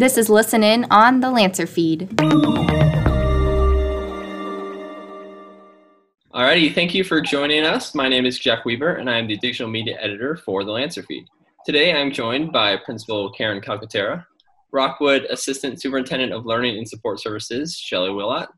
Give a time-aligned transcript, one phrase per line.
[0.00, 2.08] This is Listen In on the Lancer feed.
[6.32, 7.94] Alrighty, thank you for joining us.
[7.94, 11.02] My name is Jack Weaver, and I am the digital media editor for the Lancer
[11.02, 11.26] feed.
[11.66, 14.24] Today, I'm joined by Principal Karen Calcaterra,
[14.72, 18.48] Rockwood Assistant Superintendent of Learning and Support Services, Shelley Willott,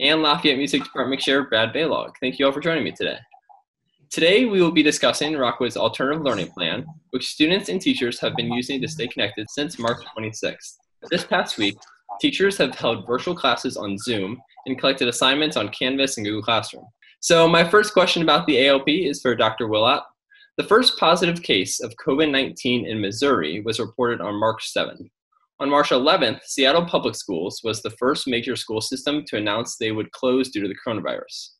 [0.00, 2.12] and Lafayette Music Department Chair, Brad Baylog.
[2.18, 3.18] Thank you all for joining me today.
[4.10, 8.50] Today, we will be discussing Rockwood's Alternative Learning Plan, which students and teachers have been
[8.50, 10.76] using to stay connected since March 26th.
[11.10, 11.76] This past week,
[12.18, 16.86] teachers have held virtual classes on Zoom and collected assignments on Canvas and Google Classroom.
[17.20, 19.68] So my first question about the ALP is for Dr.
[19.68, 20.04] Willott.
[20.56, 25.06] The first positive case of COVID-19 in Missouri was reported on March 7th.
[25.60, 29.92] On March 11th, Seattle Public Schools was the first major school system to announce they
[29.92, 31.50] would close due to the coronavirus.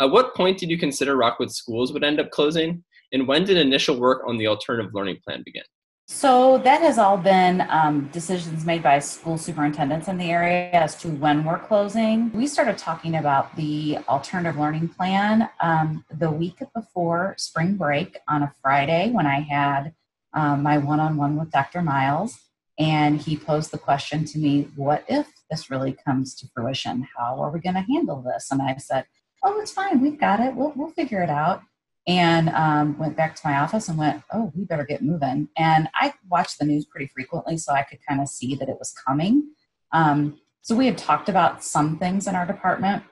[0.00, 2.82] At what point did you consider Rockwood schools would end up closing?
[3.12, 5.62] And when did initial work on the alternative learning plan begin?
[6.08, 10.96] So that has all been um, decisions made by school superintendents in the area as
[10.96, 12.30] to when we're closing.
[12.32, 18.42] We started talking about the alternative learning plan um, the week before spring break on
[18.42, 19.94] a Friday when I had
[20.34, 21.82] um, my one-on-one with Dr.
[21.82, 22.36] Miles,
[22.78, 27.06] and he posed the question to me, "What if this really comes to fruition?
[27.16, 29.06] How are we going to handle this?" And I said,
[29.42, 30.00] oh, it's fine.
[30.00, 30.54] We've got it.
[30.54, 31.62] We'll, we'll figure it out.
[32.06, 35.48] And um, went back to my office and went, oh, we better get moving.
[35.56, 38.76] And I watched the news pretty frequently, so I could kind of see that it
[38.78, 39.50] was coming.
[39.92, 43.04] Um, so we had talked about some things in our department,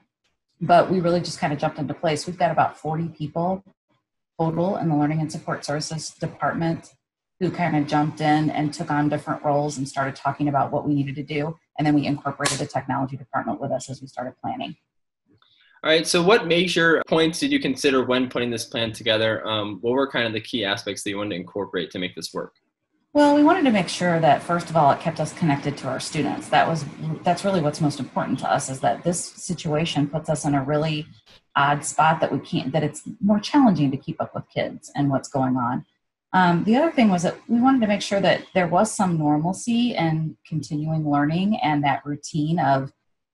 [0.61, 2.27] but we really just kind of jumped into place.
[2.27, 3.65] We've got about 40 people
[4.39, 6.95] total in the Learning and Support Services department
[7.41, 10.87] who kind of jumped in and took on different roles and started talking about what
[10.87, 11.57] we needed to do.
[11.79, 14.77] And then we incorporated the technology department with us as we started planning.
[15.83, 16.07] All right.
[16.07, 19.47] So, what major points did you consider when putting this plan together?
[19.47, 22.15] Um, what were kind of the key aspects that you wanted to incorporate to make
[22.15, 22.55] this work?
[23.15, 25.89] Well, we wanted to make sure that first of all, it kept us connected to
[25.89, 26.49] our students.
[26.51, 26.85] That was
[27.25, 30.63] that's really what's most important to us is that this situation puts us in a
[30.63, 31.07] really
[31.57, 35.11] odd spot that we can't that it's more challenging to keep up with kids and
[35.11, 35.87] what's going on.
[36.35, 39.19] Um, the other thing was that we wanted to make sure that there was some
[39.19, 42.93] normalcy and continuing learning and that routine of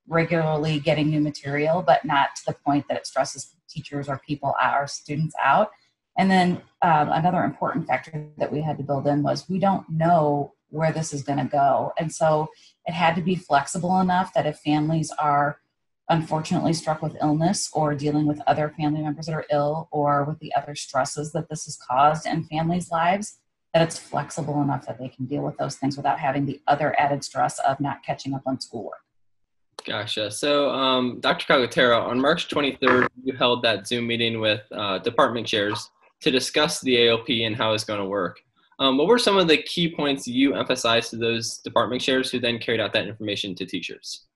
[0.09, 4.55] regularly getting new material, but not to the point that it stresses teachers or people,
[4.61, 5.71] our students out.
[6.19, 9.89] And then um, another important factor that we had to build in was we don't
[9.89, 11.93] know where this is going to go.
[11.99, 12.49] And so
[12.87, 15.61] it had to be flexible enough that if families are
[16.09, 20.39] unfortunately struck with illness or dealing with other family members that are ill or with
[20.39, 23.39] the other stresses that this has caused in families' lives,
[23.75, 26.99] that it's flexible enough that they can deal with those things without having the other
[26.99, 29.01] added stress of not catching up on schoolwork.
[29.87, 30.33] Gotcha.
[30.33, 31.47] So, um, Dr.
[31.47, 35.91] Calcaterra, on March 23rd, you held that Zoom meeting with uh, department chairs
[36.23, 38.41] to discuss the AOP and how it's going to work.
[38.81, 42.41] Um, what were some of the key points you emphasized to those department chairs who
[42.41, 44.27] then carried out that information to teachers?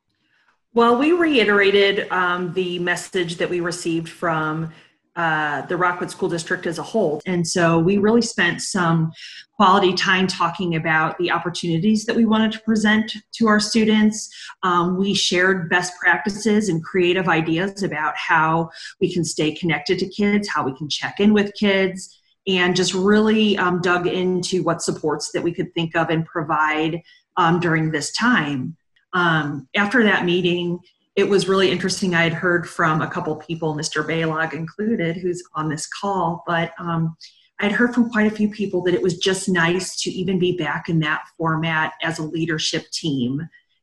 [0.73, 4.73] Well, we reiterated um, the message that we received from
[5.21, 7.21] uh, the Rockwood School District as a whole.
[7.27, 9.13] And so we really spent some
[9.53, 14.31] quality time talking about the opportunities that we wanted to present to our students.
[14.63, 20.09] Um, we shared best practices and creative ideas about how we can stay connected to
[20.09, 24.81] kids, how we can check in with kids, and just really um, dug into what
[24.81, 27.03] supports that we could think of and provide
[27.37, 28.75] um, during this time.
[29.13, 30.79] Um, after that meeting,
[31.17, 32.15] it was really interesting.
[32.15, 34.07] I had heard from a couple people, Mr.
[34.07, 37.17] Baylog included, who's on this call, but um,
[37.59, 40.57] I'd heard from quite a few people that it was just nice to even be
[40.57, 43.41] back in that format as a leadership team.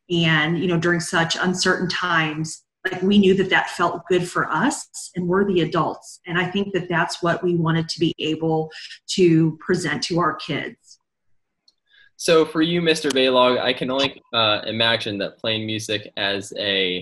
[0.10, 4.50] And, you know, during such uncertain times, like we knew that that felt good for
[4.50, 6.22] us and we're the adults.
[6.26, 8.72] And I think that that's what we wanted to be able
[9.10, 11.00] to present to our kids.
[12.16, 13.12] So for you, Mr.
[13.12, 17.00] Baylog, I can only uh, imagine that playing music as a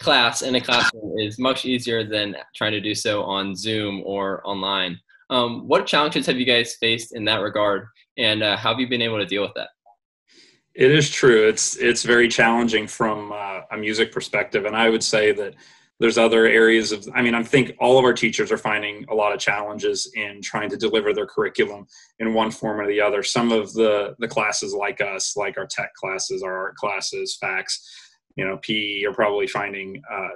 [0.00, 4.46] class in a classroom is much easier than trying to do so on Zoom or
[4.46, 4.98] online.
[5.30, 7.86] Um, what challenges have you guys faced in that regard,
[8.16, 9.68] and uh, how have you been able to deal with that?
[10.74, 11.48] It is true.
[11.48, 15.54] It's it's very challenging from uh, a music perspective, and I would say that
[16.00, 17.06] there's other areas of.
[17.14, 20.40] I mean, I think all of our teachers are finding a lot of challenges in
[20.40, 21.86] trying to deliver their curriculum
[22.20, 23.22] in one form or the other.
[23.22, 27.80] Some of the the classes like us, like our tech classes, our art classes, FACS,
[28.38, 30.28] you know, PE are probably finding uh,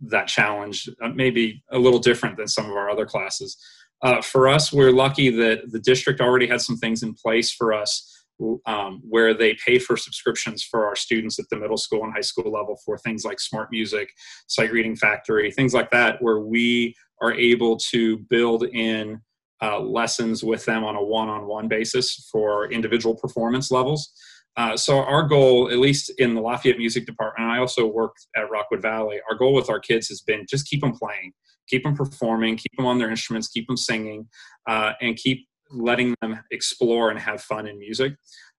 [0.00, 3.58] that challenge uh, maybe a little different than some of our other classes.
[4.02, 7.74] Uh, for us, we're lucky that the district already had some things in place for
[7.74, 8.24] us
[8.64, 12.22] um, where they pay for subscriptions for our students at the middle school and high
[12.22, 14.08] school level for things like smart music,
[14.46, 19.20] sight reading factory, things like that, where we are able to build in
[19.62, 24.10] uh, lessons with them on a one on one basis for individual performance levels.
[24.56, 28.50] Uh, so our goal, at least in the Lafayette Music Department, I also work at
[28.50, 29.18] Rockwood Valley.
[29.30, 31.32] Our goal with our kids has been just keep them playing,
[31.68, 34.28] keep them performing, keep them on their instruments, keep them singing,
[34.68, 38.14] uh, and keep letting them explore and have fun in music.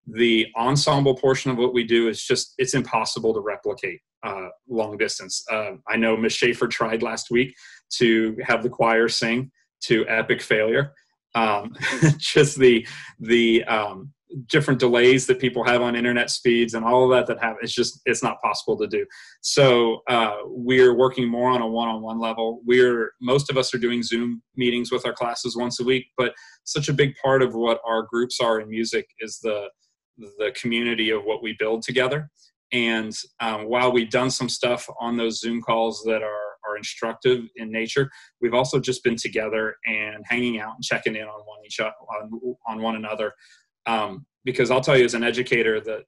[0.08, 4.98] The ensemble portion of what we do is just it's impossible to replicate uh, long
[4.98, 5.44] distance.
[5.52, 7.54] Uh, I know Miss Schaefer tried last week
[7.98, 9.52] to have the choir sing
[9.82, 10.94] to epic failure.
[11.36, 11.76] Um,
[12.18, 12.88] just the
[13.20, 14.14] the um,
[14.48, 17.74] different delays that people have on internet speeds and all of that that have it's
[17.74, 19.06] just it's not possible to do.
[19.42, 22.62] So uh, we're working more on a one-on-one level.
[22.66, 26.34] We're most of us are doing zoom meetings with our classes once a week but
[26.64, 29.68] such a big part of what our groups are in music is the
[30.18, 32.30] the community of what we build together.
[32.72, 37.44] And um, while we've done some stuff on those zoom calls that are are instructive
[37.56, 38.08] in nature
[38.40, 41.92] we've also just been together and hanging out and checking in on one each on,
[42.68, 43.34] on one another
[43.86, 46.04] um, because I'll tell you as an educator that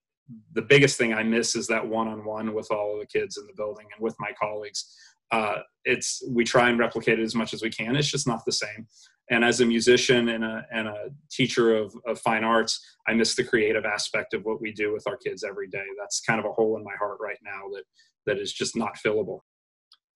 [0.53, 3.53] the biggest thing I miss is that one-on-one with all of the kids in the
[3.53, 4.95] building and with my colleagues.
[5.31, 7.95] Uh, it's we try and replicate it as much as we can.
[7.95, 8.87] It's just not the same.
[9.29, 13.35] And as a musician and a, and a teacher of, of fine arts, I miss
[13.35, 15.85] the creative aspect of what we do with our kids every day.
[15.99, 17.83] That's kind of a hole in my heart right now that
[18.25, 19.39] that is just not fillable.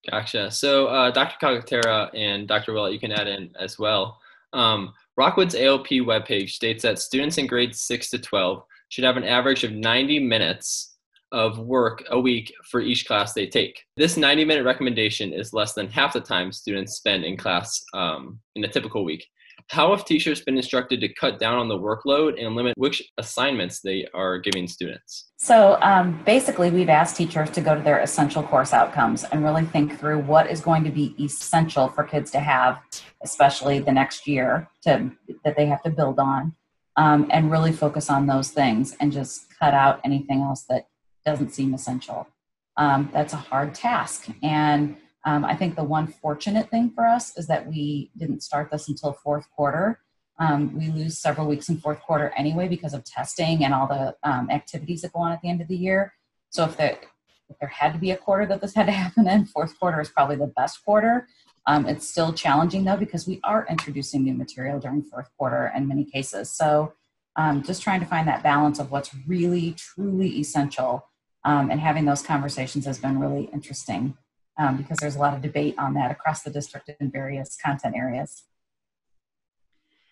[0.09, 0.51] Gotcha.
[0.51, 1.35] So, uh, Dr.
[1.41, 2.71] Calcaterra and Dr.
[2.71, 4.19] Willott, you can add in as well.
[4.53, 9.23] Um, Rockwood's AOP webpage states that students in grades 6 to 12 should have an
[9.23, 10.95] average of 90 minutes
[11.31, 13.83] of work a week for each class they take.
[13.97, 18.39] This 90 minute recommendation is less than half the time students spend in class um,
[18.55, 19.25] in a typical week.
[19.69, 23.81] How have teachers been instructed to cut down on the workload and limit which assignments
[23.81, 25.31] they are giving students?
[25.37, 29.65] So um, basically, we've asked teachers to go to their essential course outcomes and really
[29.65, 32.79] think through what is going to be essential for kids to have,
[33.23, 35.11] especially the next year to,
[35.43, 36.55] that they have to build on,
[36.95, 40.87] um, and really focus on those things and just cut out anything else that
[41.25, 42.25] doesn't seem essential.
[42.77, 44.27] Um, that's a hard task.
[44.41, 44.95] And
[45.27, 48.87] um, I think the one fortunate thing for us is that we didn't start this
[48.87, 49.99] until fourth quarter.
[50.39, 54.15] Um, we lose several weeks in fourth quarter anyway because of testing and all the
[54.23, 56.13] um, activities that go on at the end of the year.
[56.49, 59.43] So if, if there had to be a quarter that this had to happen in,
[59.43, 61.27] fourth quarter is probably the best quarter.
[61.65, 65.89] Um, it's still challenging though because we are introducing new material during fourth quarter in
[65.89, 66.49] many cases.
[66.51, 66.93] So
[67.35, 71.09] um, just trying to find that balance of what's really truly essential
[71.43, 74.15] um, and having those conversations has been really interesting
[74.57, 77.95] um, because there's a lot of debate on that across the district in various content
[77.95, 78.43] areas.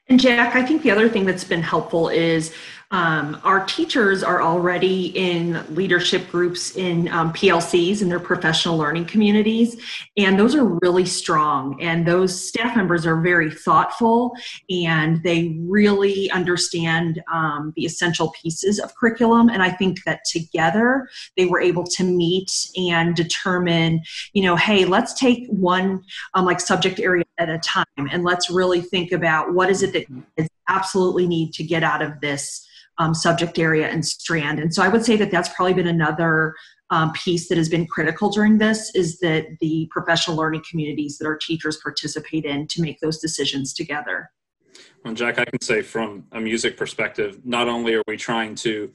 [0.08, 2.54] And Jack, I think the other thing that's been helpful is
[2.92, 9.06] um, our teachers are already in leadership groups in um, PLCs and their professional learning
[9.06, 9.82] communities,
[10.18, 11.82] and those are really strong.
[11.82, 14.34] And those staff members are very thoughtful
[14.70, 19.50] and they really understand um, the essential pieces of curriculum.
[19.50, 24.04] And I think that together they were able to meet and determine,
[24.34, 26.04] you know, hey, let's take one
[26.36, 29.92] um, like subject area at a time and let's really think about what is it
[29.96, 30.06] that
[30.38, 32.66] kids absolutely need to get out of this
[32.98, 34.60] um, subject area and strand.
[34.60, 36.56] And so I would say that that's probably been another
[36.92, 41.26] um, piece that has been critical during this is that the professional learning communities that
[41.26, 44.30] our teachers participate in to make those decisions together.
[45.04, 48.92] Well, Jack, I can say from a music perspective, not only are we trying to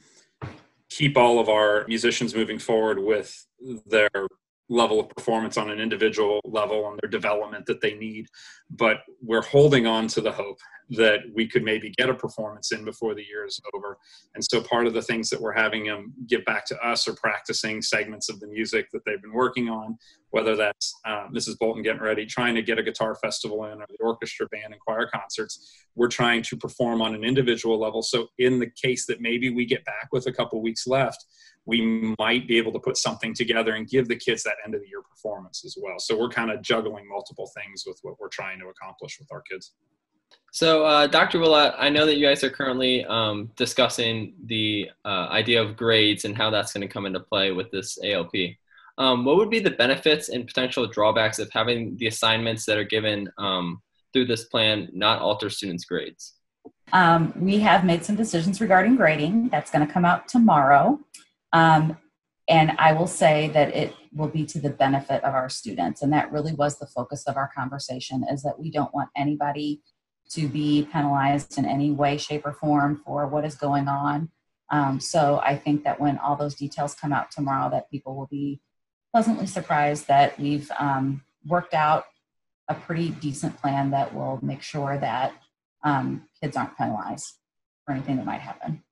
[0.89, 3.45] keep all of our musicians moving forward with
[3.85, 4.09] their
[4.71, 8.27] level of performance on an individual level and their development that they need.
[8.77, 10.59] But we're holding on to the hope
[10.91, 13.97] that we could maybe get a performance in before the year is over.
[14.35, 17.15] And so part of the things that we're having them give back to us are
[17.15, 19.97] practicing segments of the music that they've been working on,
[20.31, 21.57] whether that's uh, Mrs.
[21.59, 24.79] Bolton getting ready, trying to get a guitar festival in, or the orchestra band and
[24.81, 25.85] choir concerts.
[25.95, 28.01] We're trying to perform on an individual level.
[28.01, 31.23] So in the case that maybe we get back with a couple weeks left,
[31.65, 34.81] we might be able to put something together and give the kids that end of
[34.81, 35.99] the year performance as well.
[35.99, 39.41] So we're kind of juggling multiple things with what we're trying to accomplish with our
[39.41, 39.73] kids.
[40.53, 41.39] So, uh, Dr.
[41.39, 46.25] Willott, I know that you guys are currently um, discussing the uh, idea of grades
[46.25, 48.33] and how that's going to come into play with this ALP.
[48.97, 52.83] Um, what would be the benefits and potential drawbacks of having the assignments that are
[52.83, 56.33] given um, through this plan not alter students' grades?
[56.91, 59.49] Um, we have made some decisions regarding grading.
[59.49, 60.99] That's going to come out tomorrow.
[62.51, 66.01] And I will say that it will be to the benefit of our students.
[66.01, 69.81] And that really was the focus of our conversation is that we don't want anybody
[70.31, 74.29] to be penalized in any way, shape, or form for what is going on.
[74.69, 78.27] Um, so I think that when all those details come out tomorrow, that people will
[78.27, 78.59] be
[79.13, 82.03] pleasantly surprised that we've um, worked out
[82.67, 85.31] a pretty decent plan that will make sure that
[85.85, 87.37] um, kids aren't penalized
[87.85, 88.83] for anything that might happen.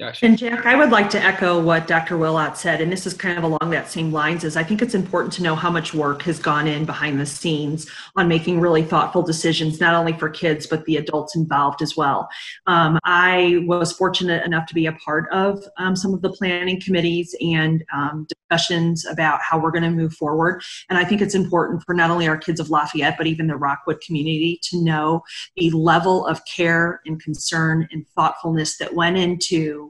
[0.00, 0.26] Gotcha.
[0.26, 2.16] And Jack, I would like to echo what Dr.
[2.16, 4.44] Willott said, and this is kind of along that same lines.
[4.44, 7.26] Is I think it's important to know how much work has gone in behind the
[7.26, 11.96] scenes on making really thoughtful decisions, not only for kids but the adults involved as
[11.96, 12.28] well.
[12.68, 16.80] Um, I was fortunate enough to be a part of um, some of the planning
[16.80, 20.62] committees and um, discussions about how we're going to move forward.
[20.88, 23.56] And I think it's important for not only our kids of Lafayette but even the
[23.56, 25.24] Rockwood community to know
[25.56, 29.87] the level of care and concern and thoughtfulness that went into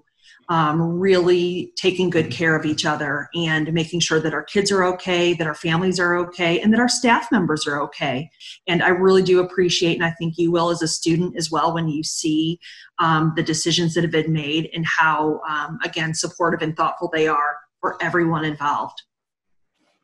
[0.49, 4.83] um, really taking good care of each other and making sure that our kids are
[4.85, 8.31] okay, that our families are okay, and that our staff members are okay.
[8.67, 11.75] And I really do appreciate, and I think you will as a student as well,
[11.75, 12.59] when you see
[12.99, 17.29] um, the decisions that have been made and how, um, again, supportive and thoughtful they
[17.29, 19.03] are for everyone involved.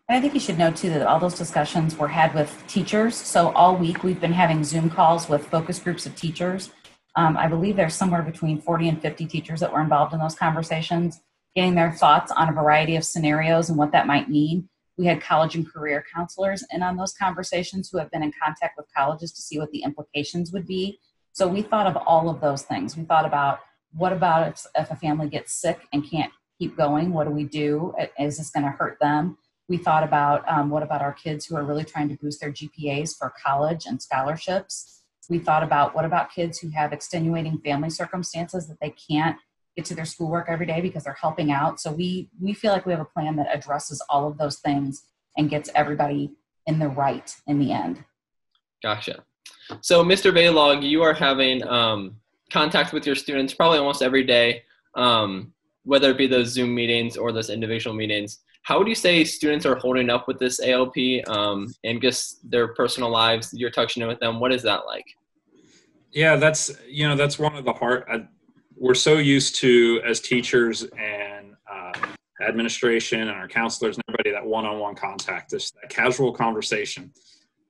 [0.08, 3.16] And I think you should know too that all those discussions were had with teachers.
[3.16, 6.70] So all week we've been having Zoom calls with focus groups of teachers
[7.16, 10.34] um, I believe there's somewhere between 40 and 50 teachers that were involved in those
[10.34, 11.20] conversations,
[11.54, 14.68] getting their thoughts on a variety of scenarios and what that might mean.
[14.96, 18.76] We had college and career counselors in on those conversations who have been in contact
[18.76, 20.98] with colleges to see what the implications would be.
[21.32, 22.96] So we thought of all of those things.
[22.96, 23.60] We thought about
[23.92, 27.12] what about if, if a family gets sick and can't keep going?
[27.12, 27.94] What do we do?
[28.18, 29.38] Is this going to hurt them?
[29.68, 32.52] We thought about um, what about our kids who are really trying to boost their
[32.52, 35.03] GPAs for college and scholarships?
[35.28, 39.36] We thought about what about kids who have extenuating family circumstances that they can't
[39.76, 41.80] get to their schoolwork every day because they're helping out?
[41.80, 45.02] So we we feel like we have a plan that addresses all of those things
[45.36, 46.32] and gets everybody
[46.66, 48.04] in the right in the end.
[48.82, 49.24] Gotcha.
[49.80, 52.16] So mr baylog you are having um,
[52.50, 54.62] contact with your students probably almost every day
[54.94, 55.52] um,
[55.84, 59.66] whether it be those zoom meetings or those individual meetings how would you say students
[59.66, 60.96] are holding up with this ALP
[61.28, 63.52] um, and just their personal lives?
[63.52, 64.40] You're touching in with them.
[64.40, 65.04] What is that like?
[66.12, 68.04] Yeah, that's you know that's one of the hard.
[68.10, 68.26] I,
[68.76, 71.92] we're so used to as teachers and uh,
[72.40, 77.12] administration and our counselors and everybody that one-on-one contact, this that casual conversation.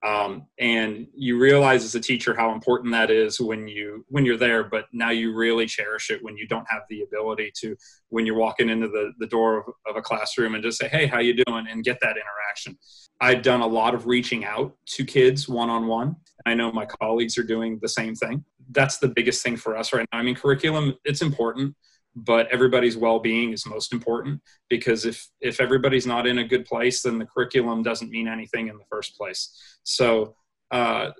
[0.04, 4.36] Um, and you realize as a teacher how important that is when you when you're
[4.36, 7.74] there but now you really cherish it when you don't have the ability to
[8.10, 11.06] when you're walking into the, the door of, of a classroom and just say hey
[11.06, 11.66] how you doing?
[11.70, 12.76] and get that interaction.
[13.20, 16.16] I've done a lot of reaching out to kids one-on-one.
[16.44, 18.44] I know my colleagues are doing the same thing.
[18.72, 20.18] That's the biggest thing for us right now.
[20.18, 21.74] I mean curriculum it's important
[22.16, 27.02] but everybody's well-being is most important because if if everybody's not in a good place
[27.02, 29.50] then the curriculum doesn't mean anything in the first place.
[29.82, 30.34] So
[30.70, 31.10] uh,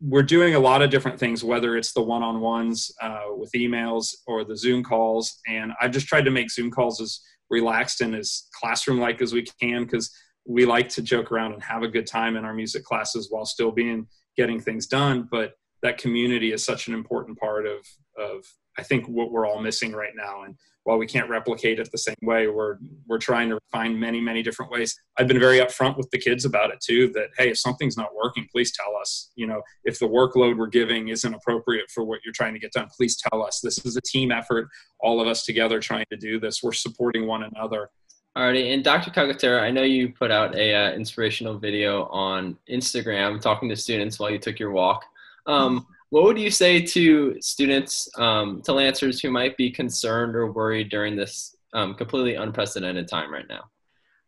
[0.00, 4.44] we're doing a lot of different things whether it's the one-on-ones uh, with emails or
[4.44, 5.40] the zoom calls.
[5.46, 9.32] And i've just tried to make zoom calls as relaxed and as classroom like as
[9.32, 10.10] we can because
[10.46, 13.44] we like to joke around and have a good time in our music classes while
[13.44, 14.06] still being
[14.36, 15.28] getting things done.
[15.30, 17.86] But that community is such an important part of
[18.18, 18.44] of
[18.78, 20.44] I think what we're all missing right now.
[20.44, 24.20] And while we can't replicate it the same way, we're we're trying to find many
[24.20, 24.96] many different ways.
[25.18, 27.08] I've been very upfront with the kids about it too.
[27.12, 29.30] That hey, if something's not working, please tell us.
[29.36, 32.72] You know, if the workload we're giving isn't appropriate for what you're trying to get
[32.72, 33.60] done, please tell us.
[33.60, 34.68] This is a team effort.
[35.00, 36.62] All of us together trying to do this.
[36.62, 37.90] We're supporting one another.
[38.36, 39.10] Alrighty, and Dr.
[39.10, 44.18] Calcaterra, I know you put out a uh, inspirational video on Instagram talking to students
[44.18, 45.04] while you took your walk.
[45.46, 50.52] Um, what would you say to students, um, to Lancers who might be concerned or
[50.52, 53.62] worried during this um, completely unprecedented time right now?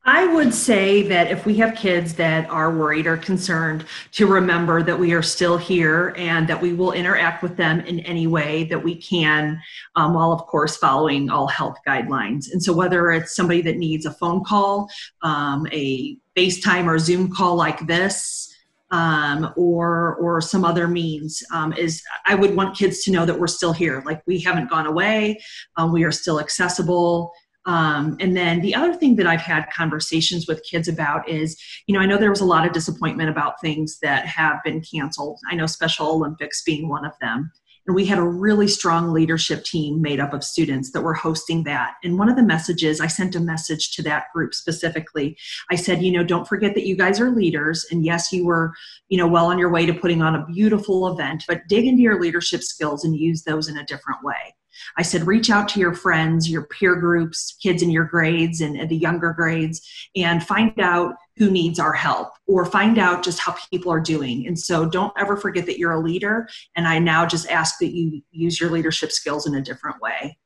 [0.07, 4.83] I would say that if we have kids that are worried or concerned, to remember
[4.83, 8.65] that we are still here and that we will interact with them in any way
[8.65, 9.61] that we can,
[9.95, 12.51] um, while of course following all health guidelines.
[12.51, 14.89] And so, whether it's somebody that needs a phone call,
[15.21, 18.54] um, a FaceTime or Zoom call like this,
[18.95, 23.39] um, or or some other means um, is i would want kids to know that
[23.39, 24.03] we're still here.
[24.07, 25.41] Like we haven't gone away
[25.77, 27.33] um, we are still accessible.
[27.67, 31.95] Um, and then the other thing that i've had conversations with kids about is you
[31.95, 35.41] know i know there was a lot of disappointment about things that have been canceled.
[35.51, 37.51] I know special olympics being one of them
[37.87, 41.65] and we had a really strong leadership team made up of students that were hosting
[41.65, 41.95] that.
[42.03, 45.37] And one of the messages, I sent a message to that group specifically.
[45.71, 47.87] I said, you know, don't forget that you guys are leaders.
[47.91, 48.73] And yes, you were,
[49.09, 52.03] you know, well on your way to putting on a beautiful event, but dig into
[52.03, 54.55] your leadership skills and use those in a different way.
[54.97, 58.89] I said, reach out to your friends, your peer groups, kids in your grades and,
[58.89, 59.81] the younger grades,
[60.17, 64.47] and find out who needs our help or find out just how people are doing.
[64.47, 66.49] And so don't ever forget that you're a leader.
[66.77, 70.39] And I now just ask that you use your leadership skills in a different way.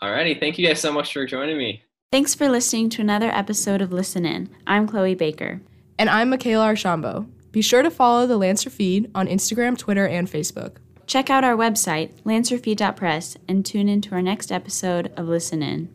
[0.00, 0.34] All righty.
[0.34, 1.82] Thank you guys so much for joining me.
[2.12, 4.48] Thanks for listening to another episode of Listen In.
[4.66, 5.60] I'm Chloe Baker.
[5.98, 7.26] And I'm Michaela Archambault.
[7.50, 10.76] Be sure to follow the Lancer feed on Instagram, Twitter, and Facebook.
[11.06, 15.88] Check out our website, lancerfeed.press, and tune in to our next episode of Listen In.